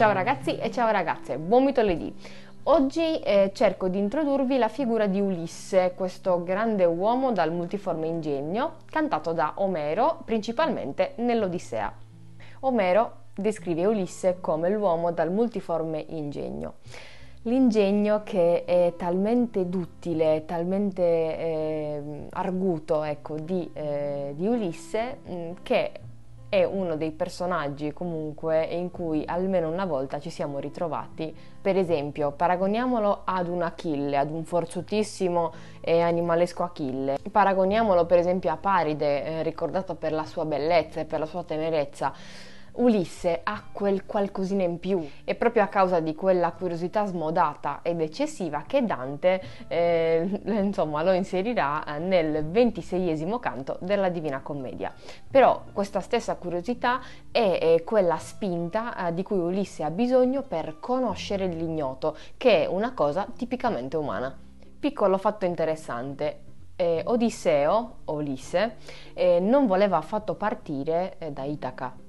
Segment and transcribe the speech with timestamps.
[0.00, 2.10] Ciao ragazzi e ciao ragazze, buon mitolledì!
[2.62, 8.76] Oggi eh, cerco di introdurvi la figura di Ulisse, questo grande uomo dal multiforme ingegno,
[8.86, 11.92] cantato da Omero principalmente nell'Odissea.
[12.60, 16.76] Omero descrive Ulisse come l'uomo dal multiforme ingegno.
[17.42, 25.92] L'ingegno che è talmente duttile, talmente eh, arguto ecco, di, eh, di Ulisse mm, che
[26.50, 31.34] è uno dei personaggi comunque in cui almeno una volta ci siamo ritrovati.
[31.62, 37.18] Per esempio, paragoniamolo ad un Achille, ad un forzutissimo e animalesco Achille.
[37.30, 41.44] Paragoniamolo per esempio a Paride, eh, ricordato per la sua bellezza e per la sua
[41.44, 42.12] tenerezza
[42.80, 48.00] Ulisse ha quel qualcosina in più e proprio a causa di quella curiosità smodata ed
[48.00, 54.92] eccessiva che Dante eh, insomma, lo inserirà nel ventiseiesimo canto della Divina Commedia.
[55.30, 60.78] Però questa stessa curiosità è, è quella spinta eh, di cui Ulisse ha bisogno per
[60.80, 64.34] conoscere l'ignoto, che è una cosa tipicamente umana.
[64.78, 66.40] Piccolo fatto interessante,
[66.76, 68.76] eh, Odisseo, Ulisse,
[69.12, 71.99] eh, non voleva affatto partire eh, da Itaca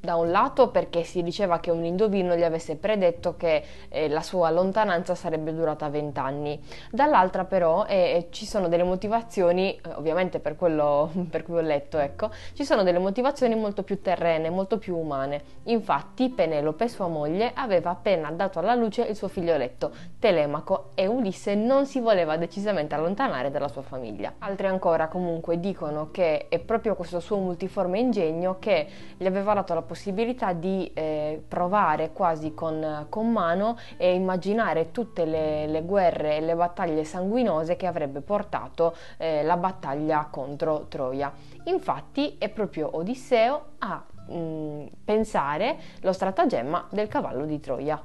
[0.00, 4.22] da un lato perché si diceva che un indovino gli avesse predetto che eh, la
[4.22, 10.40] sua lontananza sarebbe durata 20 anni, dall'altra però eh, ci sono delle motivazioni, eh, ovviamente
[10.40, 14.78] per quello per cui ho letto, ecco, ci sono delle motivazioni molto più terrene, molto
[14.78, 15.58] più umane.
[15.64, 21.54] Infatti Penelope, sua moglie, aveva appena dato alla luce il suo figlioletto, Telemaco, e Ulisse
[21.54, 24.32] non si voleva decisamente allontanare dalla sua famiglia.
[24.38, 29.74] Altri ancora comunque dicono che è proprio questo suo multiforme ingegno che gli aveva dato
[29.74, 36.36] la possibilità di eh, provare quasi con, con, mano e immaginare tutte le, le, guerre
[36.36, 41.32] e le battaglie sanguinose che avrebbe portato eh, la battaglia contro Troia.
[41.64, 48.00] Infatti è proprio Odisseo a mh, mm, pensare lo stratagemma del cavallo di Troia.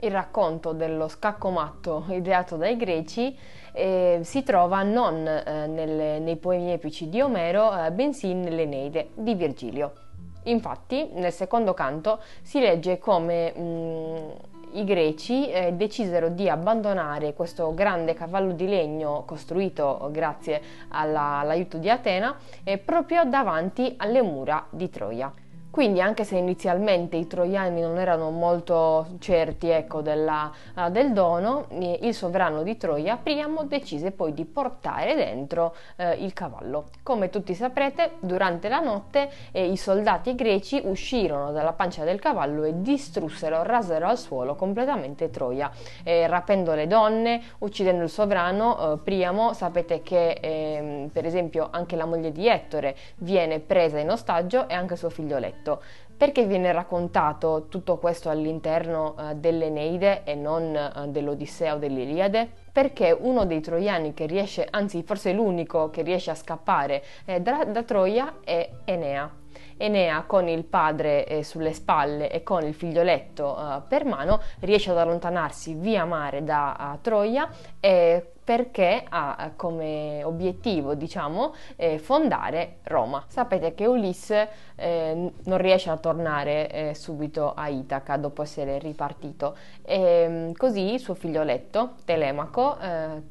[0.00, 3.36] Il racconto dello scacco matto ideato dai greci
[3.74, 9.34] eh, si trova non eh, nelle, nei poemi epici di Omero, eh, bensì nell'Eneide di
[9.34, 10.07] Virgilio.
[10.48, 14.28] Infatti, nel secondo canto si legge come mh, mm,
[14.72, 21.78] i greci eh, decisero di abbandonare questo grande cavallo di legno costruito grazie alla, all'aiuto
[21.78, 25.32] di Atena eh, proprio davanti alle mura di Troia.
[25.70, 31.66] Quindi anche se inizialmente i troiani non erano molto certi ecco, della, uh, del dono,
[31.68, 36.86] eh, il sovrano di Troia, Priamo, decise poi di portare dentro eh, il cavallo.
[37.02, 42.64] Come tutti saprete, durante la notte eh, i soldati greci uscirono dalla pancia del cavallo
[42.64, 45.70] e distrussero, rasero al suolo completamente Troia,
[46.02, 48.94] eh, rapendo le donne, uccidendo il sovrano.
[48.94, 54.10] Eh, Priamo, sapete che ehm, per esempio anche la moglie di Ettore viene presa in
[54.10, 55.82] ostaggio e anche suo figlioletto detto.
[56.16, 62.48] Perché viene raccontato tutto questo all'interno uh, dell'Eneide e non uh, dell'Odissea o dell'Iliade?
[62.72, 67.64] Perché uno dei troiani che riesce, anzi forse l'unico che riesce a scappare eh, da,
[67.64, 69.32] da Troia è Enea.
[69.76, 74.90] Enea con il padre eh, sulle spalle e con il figlioletto eh, per mano riesce
[74.90, 77.48] ad allontanarsi via mare da Troia
[77.78, 83.22] e perché ha come obiettivo, diciamo, eh, fondare Roma.
[83.28, 89.54] Sapete che Ulisse eh, non riesce a tornare eh, subito a Itaca dopo essere ripartito
[89.82, 93.22] e ehm, così suo figlioletto Telemaco eh,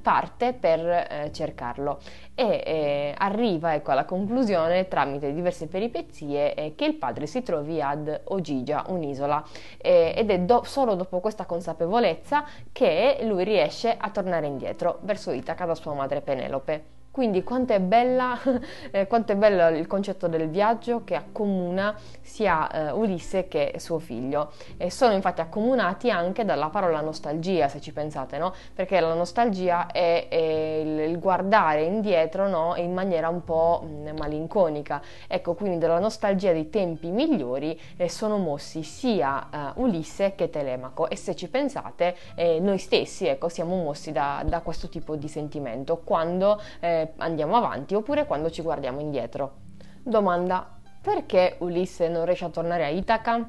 [0.00, 1.98] parte per eh, cercarlo
[2.34, 7.80] e eh, arriva ecco, alla conclusione tramite diverse peripezie eh, che il padre si trovi
[7.82, 9.44] ad Ogigia, un'isola,
[9.78, 15.66] ed è do- solo dopo questa consapevolezza che lui riesce a tornare indietro verso Itaca
[15.66, 17.01] da sua madre Penelope.
[17.12, 18.38] Quindi quanto è, bella,
[18.90, 23.98] eh, quanto è bello il concetto del viaggio che accomuna sia eh, Ulisse che suo
[23.98, 24.52] figlio.
[24.78, 28.54] E sono infatti accomunati anche dalla parola nostalgia, se ci pensate, no?
[28.72, 32.76] Perché la nostalgia è, è il, il, guardare indietro no?
[32.76, 35.02] in maniera un po' mm, malinconica.
[35.28, 41.10] Ecco, quindi dalla nostalgia dei tempi migliori eh, sono mossi sia eh, Ulisse che Telemaco.
[41.10, 45.28] E se ci pensate, eh, noi stessi ecco, siamo mossi da, da, questo tipo di
[45.28, 46.58] sentimento quando
[47.18, 49.60] andiamo avanti oppure quando ci guardiamo indietro.
[50.02, 53.48] Domanda, perché Ulisse non riesce a tornare a Itaca?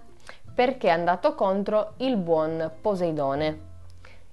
[0.53, 3.71] Perché è andato contro il buon Poseidone.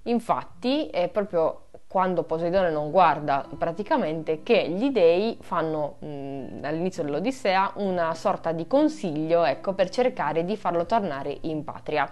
[0.05, 7.72] Infatti è proprio quando Poseidone non guarda praticamente che gli dei fanno mh, all'inizio dell'Odissea
[7.76, 12.08] una sorta di consiglio ecco, per cercare di farlo tornare in patria.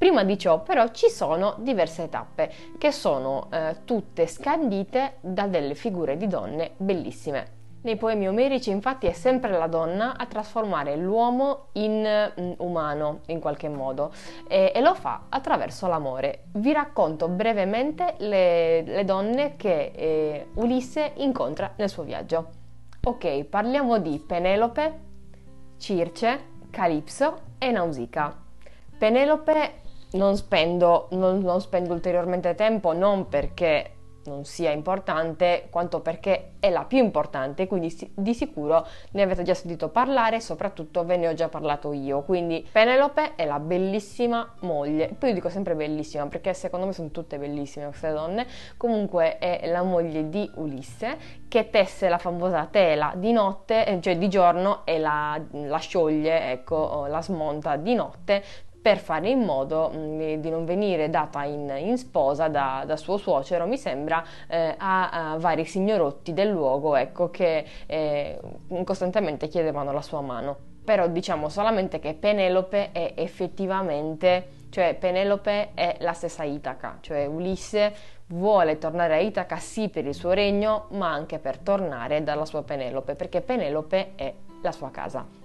[0.00, 5.74] Prima di ciò però ci sono diverse tappe che sono eh, tutte scandite da delle
[5.74, 7.58] figure di donne bellissime.
[7.82, 13.40] Nei poemi omerici infatti è sempre la donna a trasformare l'uomo in mm, umano in
[13.40, 14.10] qualche modo
[14.48, 16.44] e, e, lo fa attraverso l'amore.
[16.52, 22.48] Vi racconto brevemente le, le donne che eh, Ulisse incontra nel suo viaggio.
[23.04, 25.00] Ok, parliamo di Penelope,
[25.76, 28.34] Circe, Calipso e Nausicaa.
[28.96, 29.80] Penelope
[30.12, 36.68] non spendo, non, non spendo ulteriormente tempo non perché non sia importante quanto perché è
[36.68, 41.28] la più importante, quindi di sicuro ne avete già sentito parlare e soprattutto ve ne
[41.28, 42.22] ho già parlato io.
[42.22, 47.10] Quindi Penelope è la bellissima moglie, poi io dico sempre bellissima perché secondo me sono
[47.10, 48.46] tutte bellissime queste donne,
[48.76, 54.18] comunque è la moglie di Ulisse che tesse la famosa tela di notte, eh, cioè
[54.18, 58.42] di giorno e la, la scioglie, ecco, la smonta di notte
[58.80, 62.96] per fare in modo mh, mm, di non venire data in, in sposa da, da,
[62.96, 68.40] suo suocero, mi sembra, eh, a, a, vari signorotti del luogo, ecco, che eh,
[68.84, 70.68] costantemente chiedevano la sua mano.
[70.82, 77.94] Però diciamo solamente che Penelope è effettivamente, cioè Penelope è la stessa Itaca, cioè Ulisse
[78.28, 82.62] vuole tornare a Itaca sì per il suo regno, ma anche per tornare dalla sua
[82.62, 84.32] Penelope, perché Penelope è
[84.62, 85.39] la sua casa.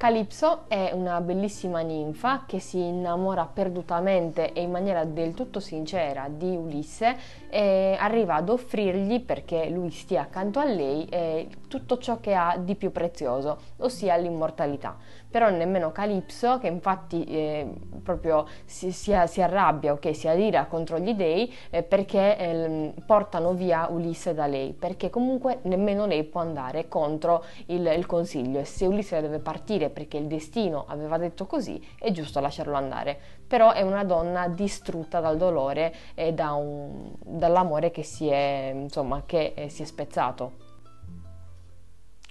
[0.00, 6.26] Calipso è una bellissima ninfa che si innamora perdutamente e in maniera del tutto sincera
[6.30, 7.18] di Ulisse
[7.50, 12.56] e arriva ad offrirgli, perché lui stia accanto a lei, eh, tutto ciò che ha
[12.58, 14.96] di più prezioso, ossia l'immortalità.
[15.30, 17.72] Però nemmeno Calipso, che infatti eh,
[18.02, 23.52] proprio si, si, si, arrabbia, okay, si adira contro gli dei eh, perché eh, portano
[23.52, 28.64] via Ulisse da lei, perché comunque nemmeno lei può andare contro il, il consiglio e
[28.64, 33.16] se Ulisse deve partire perché il destino aveva detto così, è giusto lasciarlo andare.
[33.46, 39.22] Però è una donna distrutta dal dolore e da un, dall'amore che si è, insomma,
[39.24, 40.69] che eh, si è spezzato.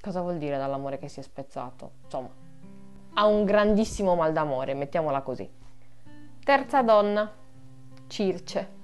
[0.01, 1.91] Cosa vuol dire dall'amore che si è spezzato?
[2.05, 2.29] Insomma,
[3.15, 5.49] ha un grandissimo mal d'amore, mettiamola così.
[6.41, 7.29] Terza donna,
[8.07, 8.77] Circe.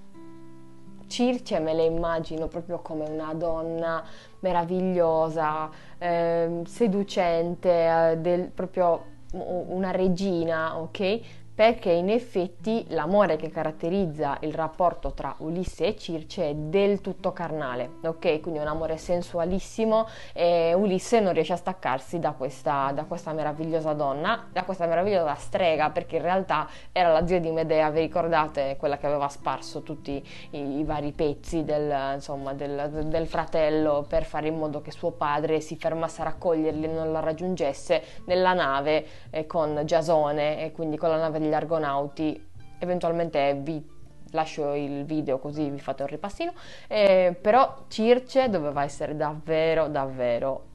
[1.08, 4.04] Circe me la immagino proprio come una donna
[4.40, 7.70] meravigliosa, eh, seducente,
[8.12, 11.22] eh, del, proprio una regina, ok?
[11.56, 17.32] Perché in effetti l'amore che caratterizza il rapporto tra Ulisse e Circe è del tutto
[17.32, 18.42] carnale, ok?
[18.42, 23.94] Quindi un amore sensualissimo e Ulisse non riesce a staccarsi da questa, da questa meravigliosa
[23.94, 28.76] donna, da questa meravigliosa strega, perché in realtà era la zia di Medea, vi ricordate?
[28.78, 30.22] Quella che aveva sparso tutti
[30.52, 35.12] i, i vari pezzi del, insomma, del, del, fratello per fare in modo che suo
[35.12, 40.72] padre si fermasse a raccoglierli e non la raggiungesse nella nave eh, con Giasone e
[40.74, 42.44] quindi con la nave degli argonauti,
[42.80, 43.94] eventualmente vi
[44.32, 46.54] lascio il video così vi fate un ripassino,
[46.88, 50.66] eh, però Circe doveva essere davvero davvero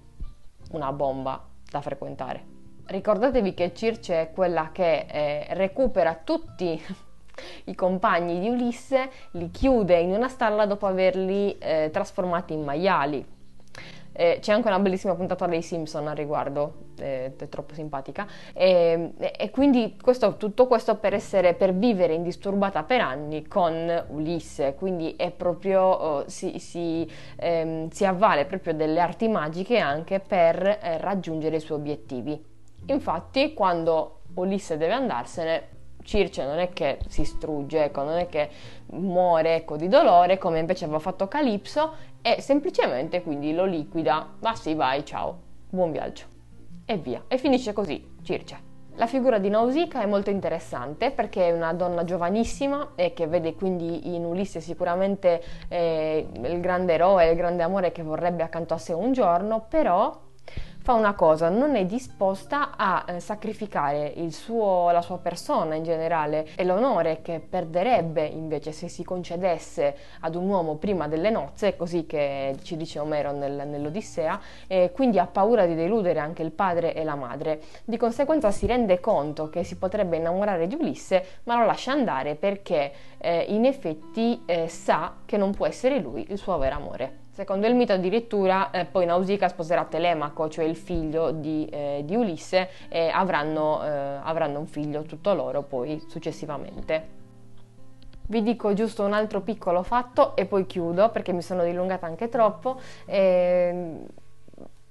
[0.71, 2.59] una bomba da frequentare.
[2.87, 6.81] Ricordatevi che Circe è quella che eh, recupera tutti
[7.65, 13.39] i compagni di Ulisse, li chiude in una stalla dopo averli eh, trasformati in maiali
[14.21, 18.27] eh, c'è anche una bellissima puntata dei Simpson a riguardo, eh, è troppo simpatica.
[18.53, 24.75] E, e quindi questo, tutto questo per, essere, per vivere indisturbata per anni con Ulisse,
[24.75, 30.67] quindi è proprio, oh, si, si, ehm, si, avvale proprio delle arti magiche anche per
[30.67, 32.39] eh, raggiungere i suoi obiettivi.
[32.89, 38.49] Infatti, quando Ulisse deve andarsene, Circe non è che si strugge, ecco, non è che
[38.93, 44.55] muore ecco, di dolore come invece aveva fatto Calipso e semplicemente quindi lo liquida, ma
[44.55, 45.39] sì vai, ciao,
[45.71, 46.25] buon viaggio
[46.85, 47.25] e via.
[47.29, 48.69] E finisce così, Circe.
[48.97, 53.55] La figura di Nausicaa è molto interessante perché è una donna giovanissima e che vede
[53.55, 58.79] quindi in Ulisse sicuramente eh, il grande eroe, il grande amore che vorrebbe accanto a
[58.79, 60.29] sé un giorno, però
[60.91, 66.49] fa una cosa, non è disposta a eh, sacrificare suo, la sua persona in generale
[66.57, 72.07] e l'onore che perderebbe invece se si concedesse ad un uomo prima delle nozze, così
[72.07, 76.93] che ci dice Omero nel, nell'Odissea, e quindi ha paura di deludere anche il padre
[76.93, 77.61] e la madre.
[77.85, 82.35] Di conseguenza si rende conto che si potrebbe innamorare di Ulisse, ma lo lascia andare
[82.35, 87.20] perché eh, in effetti eh, sa che non può essere lui il suo vero amore.
[87.33, 92.17] Secondo il mito addirittura eh, poi Nausicaa sposerà Telemaco, cioè il figlio di, eh, di
[92.17, 97.19] Ulisse, e avranno, eh, avranno un figlio tutto loro poi successivamente.
[98.27, 102.29] Vi dico giusto un altro piccolo fatto e poi chiudo perché mi sono dilungata anche
[102.29, 102.81] troppo.
[103.07, 103.97] Eh,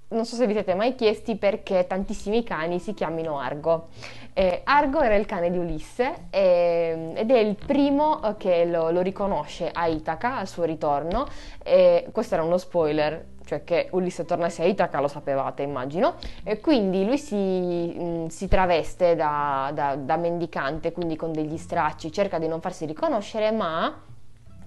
[0.09, 3.89] non so se vi siete mai chiesti perché tantissimi cani si chiamino Argo.
[4.33, 9.01] Eh, Argo era il cane di Ulisse eh, ed è il primo che lo, lo,
[9.01, 11.27] riconosce a Itaca al suo ritorno.
[11.63, 16.59] Eh, questo era uno spoiler, cioè che Ulisse tornasse a Itaca lo sapevate immagino, e
[16.59, 22.11] quindi lui si, mh, mm, si traveste da, da, da mendicante, quindi con degli stracci,
[22.11, 24.07] cerca di non farsi riconoscere, ma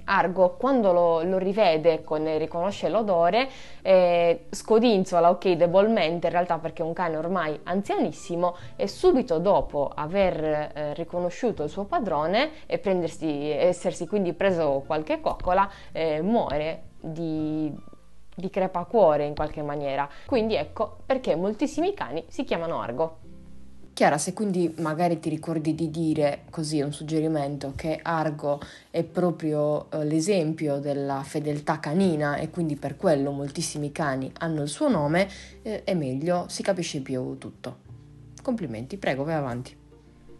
[0.04, 3.48] Argo, quando lo, lo rivede e riconosce l'odore,
[3.82, 9.90] eh, scodinzola, ok, debolmente in realtà perché è un cane ormai anzianissimo e subito dopo
[9.94, 16.82] aver eh, riconosciuto il suo padrone e prendersi, essersi quindi preso qualche coccola, eh, muore
[17.00, 17.72] di,
[18.34, 20.08] di crepacuore in qualche maniera.
[20.26, 23.21] Quindi ecco perché moltissimi cani si chiamano Argo.
[23.94, 28.58] Chiara, se quindi magari ti ricordi di dire così un suggerimento che Argo
[28.90, 34.68] è proprio eh, l'esempio della fedeltà canina e quindi per quello moltissimi cani hanno il
[34.68, 35.28] suo nome,
[35.60, 37.76] eh, è meglio, si capisce più tutto.
[38.42, 39.76] Complimenti, prego, vai avanti.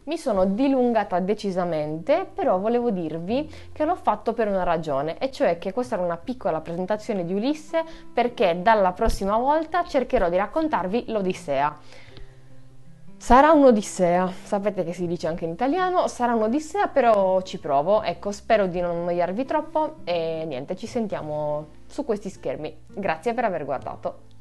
[0.05, 5.59] Mi sono dilungata decisamente, però volevo dirvi che l'ho fatto per una ragione, e cioè
[5.59, 11.05] che questa era una piccola presentazione di Ulisse perché dalla prossima volta cercherò di raccontarvi
[11.09, 11.79] l'Odissea.
[13.23, 18.33] Sarà un'odissea, sapete che si dice anche in italiano, sarà un'odissea però ci provo, ecco
[18.33, 22.77] spero di non annoiarvi troppo e niente, ci sentiamo su questi schermi.
[22.89, 24.32] Grazie per aver guardato.